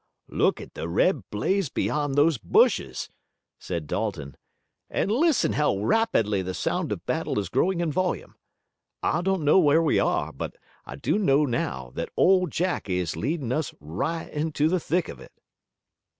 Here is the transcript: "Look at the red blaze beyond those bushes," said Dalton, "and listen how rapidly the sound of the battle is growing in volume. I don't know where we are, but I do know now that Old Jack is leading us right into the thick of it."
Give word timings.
"Look 0.29 0.59
at 0.59 0.73
the 0.73 0.89
red 0.89 1.29
blaze 1.29 1.69
beyond 1.69 2.15
those 2.15 2.39
bushes," 2.39 3.07
said 3.59 3.85
Dalton, 3.85 4.35
"and 4.89 5.11
listen 5.11 5.53
how 5.53 5.77
rapidly 5.77 6.41
the 6.41 6.55
sound 6.55 6.91
of 6.91 6.97
the 6.97 7.03
battle 7.05 7.37
is 7.37 7.49
growing 7.49 7.81
in 7.81 7.91
volume. 7.91 8.33
I 9.03 9.21
don't 9.21 9.45
know 9.45 9.59
where 9.59 9.83
we 9.83 9.99
are, 9.99 10.33
but 10.33 10.55
I 10.87 10.95
do 10.95 11.19
know 11.19 11.45
now 11.45 11.91
that 11.93 12.09
Old 12.17 12.49
Jack 12.49 12.89
is 12.89 13.15
leading 13.15 13.51
us 13.51 13.75
right 13.79 14.33
into 14.33 14.69
the 14.69 14.79
thick 14.79 15.07
of 15.07 15.19
it." 15.19 15.33